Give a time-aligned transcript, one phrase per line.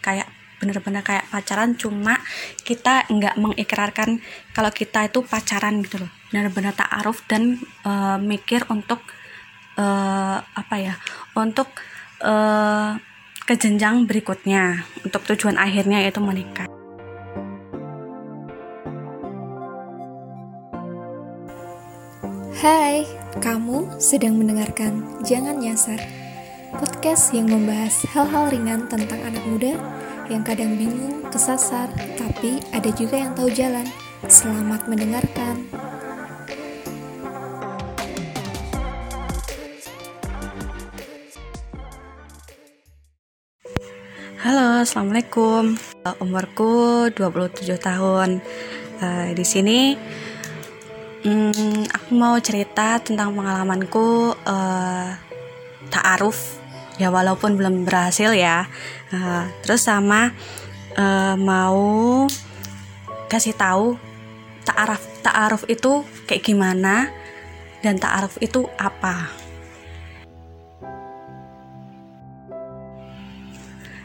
[0.00, 0.28] kayak
[0.60, 2.20] bener-bener kayak pacaran cuma
[2.68, 4.20] kita nggak mengikrarkan
[4.52, 6.10] kalau kita itu pacaran gitu loh.
[6.28, 7.56] Bener-bener ta'aruf dan
[7.88, 9.00] uh, mikir untuk
[9.80, 10.94] uh, apa ya
[11.32, 11.72] untuk
[12.20, 13.00] uh,
[13.48, 16.68] ke jenjang berikutnya untuk tujuan akhirnya yaitu menikah.
[22.60, 23.08] Hai,
[23.40, 25.96] kamu sedang mendengarkan Jangan Nyasar,
[26.76, 29.74] podcast yang membahas hal-hal ringan tentang anak muda
[30.30, 33.82] yang kadang bingung, kesasar, tapi ada juga yang tahu jalan.
[34.30, 35.66] Selamat mendengarkan.
[44.38, 45.74] Halo, Assalamualaikum.
[46.22, 48.38] Umurku 27 tahun.
[49.00, 49.96] Uh, di sini
[51.20, 55.12] Hmm, aku mau cerita tentang pengalamanku uh,
[55.92, 56.59] ta'aruf
[57.00, 58.68] ya walaupun belum berhasil ya.
[59.08, 60.36] Uh, terus sama
[61.00, 62.28] uh, mau
[63.32, 63.96] kasih tahu
[64.68, 67.08] ta'aruf ta'aruf itu kayak gimana
[67.80, 69.32] dan ta'aruf itu apa.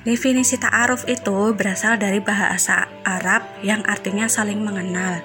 [0.00, 5.20] Definisi ta'aruf itu berasal dari bahasa Arab yang artinya saling mengenal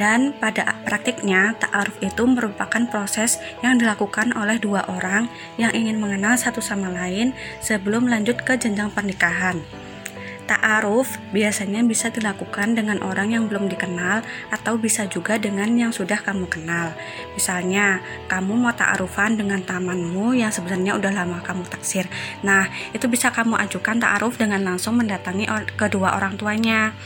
[0.00, 5.28] dan pada praktiknya, ta'aruf itu merupakan proses yang dilakukan oleh dua orang
[5.60, 9.60] yang ingin mengenal satu sama lain sebelum lanjut ke jenjang pernikahan.
[10.48, 16.18] Ta'aruf biasanya bisa dilakukan dengan orang yang belum dikenal atau bisa juga dengan yang sudah
[16.18, 16.90] kamu kenal.
[17.36, 22.08] Misalnya, kamu mau ta'arufan dengan tamanmu yang sebenarnya udah lama kamu taksir.
[22.42, 26.96] Nah, itu bisa kamu ajukan ta'aruf dengan langsung mendatangi kedua orang tuanya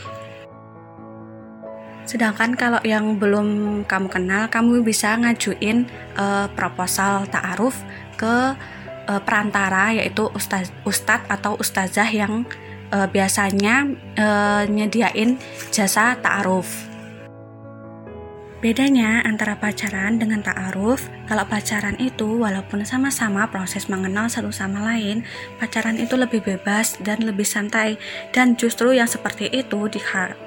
[2.05, 7.81] Sedangkan kalau yang belum kamu kenal, kamu bisa ngajuin uh, proposal ta'aruf
[8.15, 8.53] ke
[9.09, 12.45] uh, perantara yaitu ustaz ustadz atau ustazah yang
[12.93, 15.41] uh, biasanya uh, nyediain
[15.73, 16.94] jasa ta'aruf.
[18.65, 25.21] Bedanya antara pacaran dengan ta'aruf, kalau pacaran itu walaupun sama-sama proses mengenal satu sama lain,
[25.61, 28.01] pacaran itu lebih bebas dan lebih santai.
[28.33, 29.85] Dan justru yang seperti itu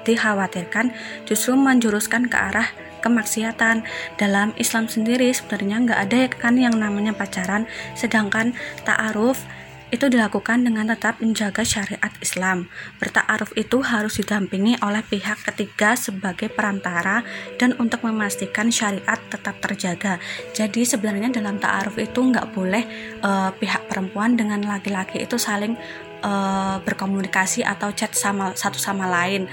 [0.03, 0.91] dikhawatirkan
[1.23, 2.67] justru menjuruskan ke arah
[2.99, 3.87] kemaksiatan.
[4.19, 8.51] Dalam Islam sendiri sebenarnya nggak ada ya kan yang namanya pacaran sedangkan
[8.83, 9.39] ta'aruf
[9.89, 12.69] itu dilakukan dengan tetap menjaga syariat Islam.
[13.01, 17.25] Bertaaruf itu harus didampingi oleh pihak ketiga sebagai perantara
[17.57, 20.21] dan untuk memastikan syariat tetap terjaga.
[20.53, 22.85] Jadi sebenarnya dalam ta'aruf itu nggak boleh
[23.25, 25.73] uh, pihak perempuan dengan laki-laki itu saling
[26.21, 29.49] uh, berkomunikasi atau chat sama satu sama lain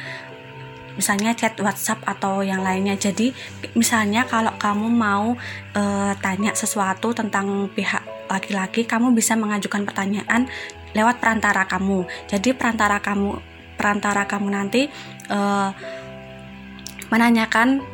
[0.97, 2.97] misalnya chat WhatsApp atau yang lainnya.
[2.97, 3.31] Jadi
[3.77, 5.37] misalnya kalau kamu mau
[5.77, 10.51] uh, tanya sesuatu tentang pihak laki-laki, kamu bisa mengajukan pertanyaan
[10.97, 12.09] lewat perantara kamu.
[12.31, 13.39] Jadi perantara kamu
[13.77, 14.89] perantara kamu nanti
[15.29, 15.71] uh,
[17.13, 17.85] menanyakan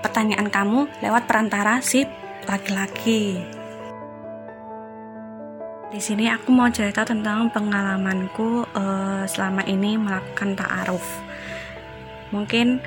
[0.00, 2.08] pertanyaan kamu lewat perantara si
[2.48, 3.36] laki-laki.
[5.90, 11.02] Di sini aku mau cerita tentang pengalamanku uh, selama ini melakukan ta'aruf.
[12.30, 12.78] Mungkin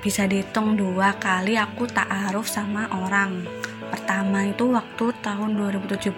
[0.00, 3.44] bisa dihitung dua kali aku ta'aruf sama orang
[3.92, 6.14] pertama itu waktu tahun 2017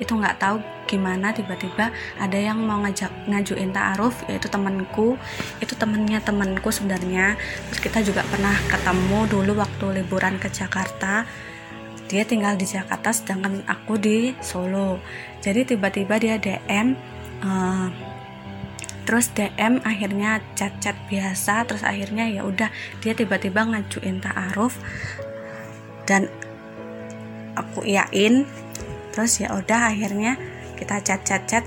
[0.00, 1.88] itu nggak tahu gimana tiba-tiba
[2.20, 5.16] ada yang mau ngajak ngajuin ta'aruf yaitu temanku.
[5.62, 7.34] Itu temennya temanku sebenarnya.
[7.70, 11.24] Terus kita juga pernah ketemu dulu waktu liburan ke Jakarta.
[12.12, 15.00] Dia tinggal di Jakarta sedangkan aku di Solo.
[15.40, 16.92] Jadi tiba-tiba dia DM
[17.40, 17.88] uh, eh,
[19.08, 21.64] terus DM akhirnya chat-chat biasa.
[21.64, 22.68] Terus akhirnya ya udah
[23.00, 24.76] dia tiba-tiba ngajuin ta'aruf.
[26.04, 26.28] Dan
[27.56, 28.44] aku iyain
[29.12, 30.40] terus ya udah akhirnya
[30.76, 31.64] kita chat chat chat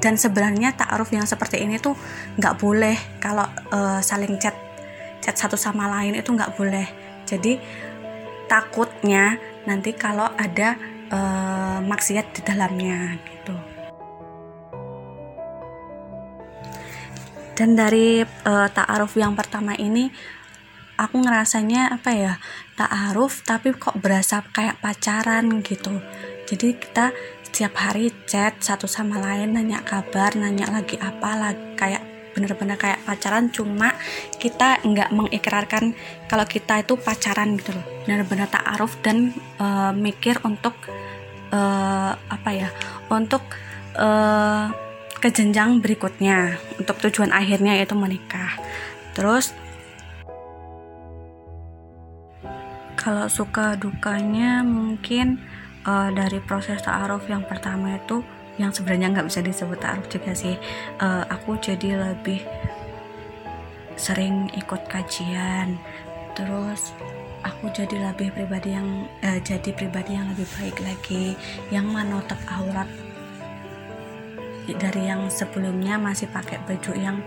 [0.00, 1.94] dan sebenarnya taaruf yang seperti ini tuh
[2.40, 2.96] nggak boleh.
[3.22, 4.56] Kalau uh, saling chat
[5.20, 6.88] chat satu sama lain itu nggak boleh.
[7.28, 7.60] Jadi
[8.50, 9.38] takutnya
[9.68, 10.74] nanti kalau ada
[11.12, 13.54] uh, maksiat di dalamnya gitu.
[17.54, 20.08] Dan dari uh, ta'aruf yang pertama ini
[21.00, 22.32] aku ngerasanya apa ya
[22.76, 25.96] ta'aruf tapi kok berasa kayak pacaran gitu.
[26.44, 32.02] Jadi kita setiap hari chat satu sama lain nanya kabar nanya lagi apa lagi kayak
[32.36, 33.48] bener-bener kayak pacaran.
[33.48, 33.96] Cuma
[34.36, 35.96] kita nggak mengikrarkan
[36.28, 37.84] kalau kita itu pacaran gitu loh.
[38.04, 40.76] Bener-bener ta'aruf dan uh, mikir untuk
[41.50, 42.68] uh, apa ya
[43.08, 43.42] untuk
[43.96, 44.68] uh,
[45.20, 48.56] ke jenjang berikutnya untuk tujuan akhirnya yaitu menikah.
[49.12, 49.52] Terus
[53.00, 55.40] kalau suka dukanya mungkin
[55.88, 58.20] uh, dari proses ta'aruf yang pertama itu
[58.60, 60.60] yang sebenarnya nggak bisa disebut ta'aruf juga sih
[61.00, 62.44] uh, aku jadi lebih
[63.96, 65.76] sering ikut kajian.
[66.32, 66.96] Terus
[67.40, 71.36] aku jadi lebih pribadi yang uh, jadi pribadi yang lebih baik lagi
[71.68, 72.88] yang menutup aurat.
[74.70, 77.18] Dari yang sebelumnya masih pakai baju yang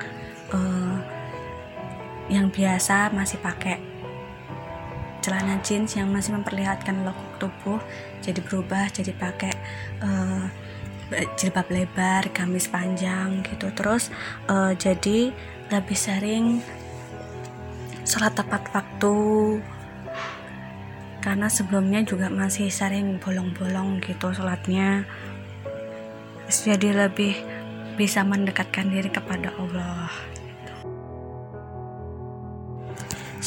[0.54, 0.98] uh,
[2.31, 3.93] yang biasa masih pakai
[5.24, 7.80] celana jeans yang masih memperlihatkan lekuk tubuh
[8.20, 9.54] jadi berubah jadi pakai
[10.04, 10.52] uh,
[11.38, 13.70] jilbab lebar, gamis panjang gitu.
[13.75, 14.10] Terus
[14.50, 15.30] uh, jadi
[15.70, 16.46] lebih sering
[18.08, 19.16] sholat tepat waktu.
[21.24, 25.08] Karena sebelumnya juga masih sering bolong-bolong gitu sholatnya.
[26.52, 27.34] Jadi lebih
[27.96, 30.12] bisa mendekatkan diri kepada Allah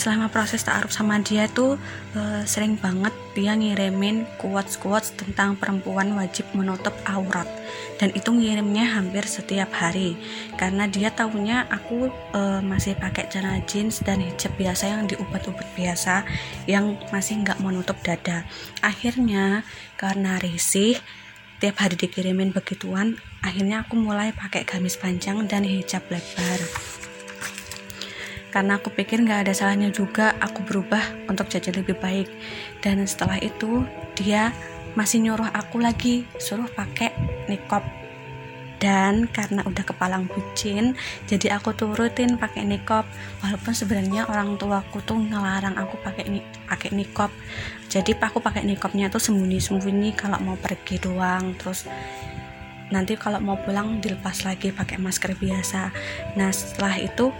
[0.07, 1.75] selama proses ta'aruf sama dia tuh
[2.15, 7.51] e, sering banget dia ngirimin quotes-quotes tentang perempuan wajib menutup aurat.
[7.99, 10.15] Dan itu ngirimnya hampir setiap hari.
[10.55, 16.23] Karena dia tahunya aku e, masih pakai celana jeans dan hijab biasa yang diubat-ubat biasa
[16.71, 18.47] yang masih nggak menutup dada.
[18.87, 19.67] Akhirnya
[19.99, 21.03] karena risih
[21.59, 26.61] tiap hari dikirimin begituan akhirnya aku mulai pakai gamis panjang dan hijab lebar
[28.57, 32.25] karena aku pikir nggak ada salahnya juga aku berubah untuk jadi lebih baik.
[32.81, 33.85] Dan setelah itu
[34.17, 34.49] dia
[34.97, 37.13] masih nyuruh aku lagi suruh pakai
[37.53, 37.85] nikop.
[38.81, 40.97] Dan karena udah kepalang bucin
[41.29, 43.05] jadi aku turutin pakai nikop.
[43.45, 47.29] Walaupun sebenarnya orang tuaku tuh ngelarang aku pakai ni pakai nikop.
[47.93, 51.53] Jadi aku pakai nikopnya tuh sembunyi-sembunyi kalau mau pergi doang.
[51.61, 51.85] Terus
[52.89, 55.93] nanti kalau mau pulang dilepas lagi pakai masker biasa.
[56.41, 57.37] Nah setelah itu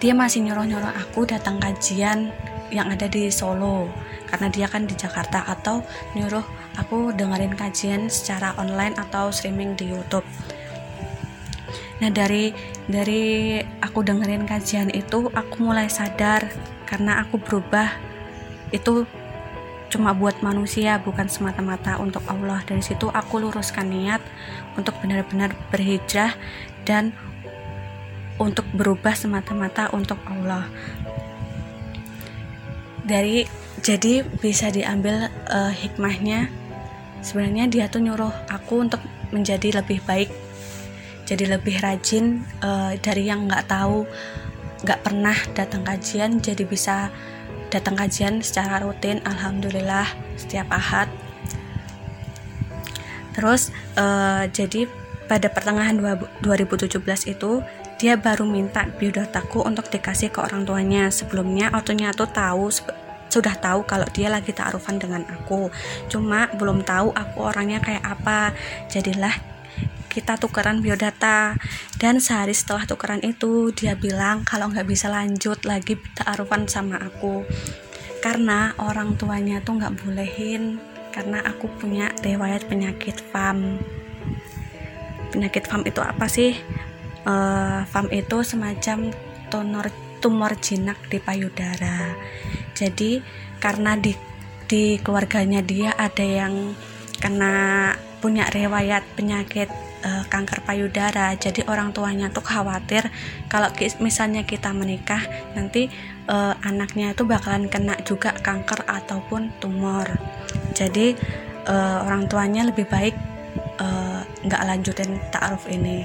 [0.00, 2.32] dia masih nyuruh-nyuruh aku datang kajian
[2.72, 3.92] yang ada di Solo.
[4.24, 5.84] Karena dia kan di Jakarta atau
[6.16, 6.42] nyuruh
[6.80, 10.24] aku dengerin kajian secara online atau streaming di YouTube.
[12.00, 12.56] Nah dari
[12.88, 16.48] dari aku dengerin kajian itu aku mulai sadar
[16.88, 17.92] karena aku berubah.
[18.72, 19.04] Itu
[19.90, 22.64] cuma buat manusia bukan semata-mata untuk Allah.
[22.64, 24.22] Dari situ aku luruskan niat
[24.80, 26.32] untuk benar-benar berhijrah
[26.88, 27.12] dan
[28.40, 30.64] untuk berubah semata-mata untuk Allah.
[33.04, 33.44] Dari
[33.84, 36.48] jadi bisa diambil uh, hikmahnya.
[37.20, 40.32] Sebenarnya dia tuh nyuruh aku untuk menjadi lebih baik
[41.30, 44.02] jadi lebih rajin uh, dari yang nggak tahu
[44.82, 47.06] nggak pernah datang kajian jadi bisa
[47.70, 51.06] datang kajian secara rutin alhamdulillah setiap ahad.
[53.30, 54.90] Terus uh, jadi
[55.30, 55.94] pada pertengahan
[56.42, 56.98] 2017
[57.30, 57.62] itu
[58.00, 61.12] dia baru minta biodataku untuk dikasih ke orang tuanya.
[61.12, 62.72] Sebelumnya ortunya tuh tahu
[63.28, 65.68] sudah tahu kalau dia lagi taarufan dengan aku.
[66.08, 68.56] Cuma belum tahu aku orangnya kayak apa.
[68.88, 69.36] Jadilah
[70.08, 71.60] kita tukeran biodata.
[72.00, 77.44] Dan sehari setelah tukeran itu dia bilang kalau nggak bisa lanjut lagi taarufan sama aku.
[78.24, 80.80] Karena orang tuanya tuh nggak bolehin.
[81.12, 83.76] Karena aku punya riwayat penyakit FAM
[85.30, 86.58] penyakit FAM itu apa sih
[87.26, 89.12] uh, FAM itu semacam
[89.50, 89.86] tumor
[90.20, 92.14] tumor jinak di payudara.
[92.76, 93.20] Jadi
[93.58, 94.12] karena di
[94.70, 96.76] di keluarganya dia ada yang
[97.18, 99.68] kena punya riwayat penyakit
[100.04, 101.34] uh, kanker payudara.
[101.36, 103.08] Jadi orang tuanya tuh khawatir
[103.48, 105.20] kalau misalnya kita menikah
[105.56, 105.88] nanti
[106.28, 110.06] uh, anaknya itu bakalan kena juga kanker ataupun tumor.
[110.76, 111.16] Jadi
[111.66, 113.16] uh, orang tuanya lebih baik
[114.40, 116.04] nggak lanjutin taaruf ini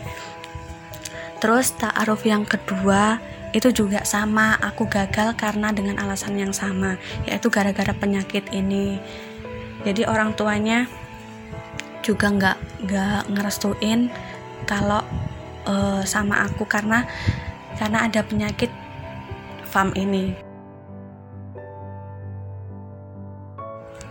[1.46, 3.22] Terus ta'aruf yang kedua
[3.54, 6.98] itu juga sama, aku gagal karena dengan alasan yang sama,
[7.30, 8.98] yaitu gara-gara penyakit ini.
[9.86, 10.90] Jadi orang tuanya
[12.02, 12.58] juga nggak
[12.90, 14.10] nggak ngerestuin
[14.66, 15.06] kalau
[15.70, 17.06] uh, sama aku karena
[17.78, 18.74] karena ada penyakit
[19.70, 20.34] FAM ini.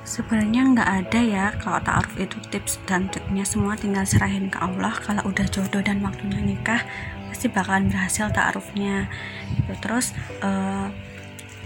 [0.05, 4.95] sebenarnya nggak ada ya kalau ta'aruf itu tips dan triknya semua tinggal serahin ke Allah
[5.03, 6.85] kalau udah jodoh dan waktunya nikah
[7.45, 9.05] pasti bakalan berhasil ta'arufnya
[9.53, 9.73] gitu.
[9.85, 10.89] Terus uh,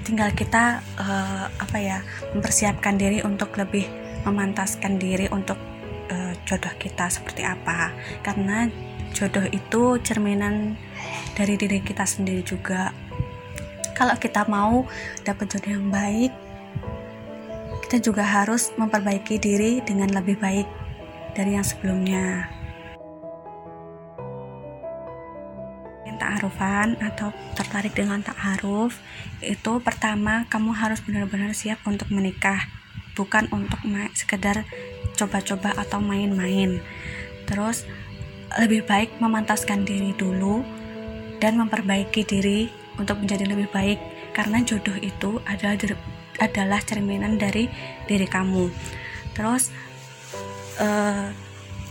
[0.02, 2.02] tinggal kita uh, apa ya
[2.34, 3.86] mempersiapkan diri untuk lebih
[4.26, 5.54] memantaskan diri untuk
[6.10, 7.94] uh, jodoh kita seperti apa.
[8.26, 8.66] Karena
[9.14, 10.74] jodoh itu cerminan
[11.38, 12.90] dari diri kita sendiri juga.
[13.94, 14.82] Kalau kita mau
[15.22, 16.34] dapat jodoh yang baik
[17.86, 20.66] kita juga harus memperbaiki diri dengan lebih baik
[21.38, 22.57] dari yang sebelumnya.
[26.38, 28.94] Ta'arufan atau tertarik dengan ta'aruf
[29.42, 32.62] itu pertama kamu harus benar-benar siap untuk menikah.
[33.18, 33.82] Bukan untuk
[34.14, 34.62] sekedar
[35.18, 36.78] coba-coba atau main-main.
[37.42, 37.82] Terus
[38.54, 40.62] lebih baik memantaskan diri dulu
[41.42, 42.70] dan memperbaiki diri
[43.02, 43.98] untuk menjadi lebih baik
[44.30, 45.74] karena jodoh itu adalah
[46.38, 47.66] adalah cerminan dari
[48.06, 48.70] diri kamu.
[49.34, 49.74] Terus
[50.78, 51.34] uh,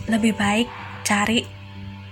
[0.08, 0.72] lebih baik
[1.04, 1.57] cari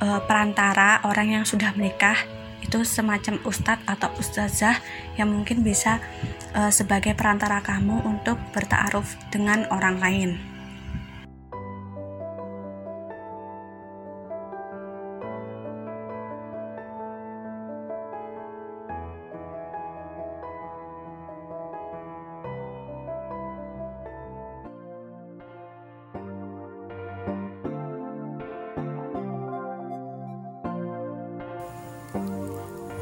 [0.00, 2.16] uh, perantara orang yang sudah menikah
[2.64, 4.82] itu semacam ustadz atau ustazah
[5.14, 6.02] yang mungkin bisa
[6.56, 10.55] uh, sebagai perantara kamu untuk bertaaruf dengan orang lain.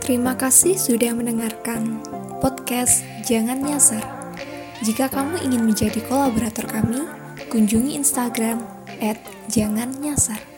[0.05, 1.97] Terima kasih sudah mendengarkan
[2.45, 4.05] podcast Jangan Nyasar.
[4.85, 7.09] Jika kamu ingin menjadi kolaborator kami,
[7.49, 8.61] kunjungi Instagram
[9.49, 10.54] @jangannyasar.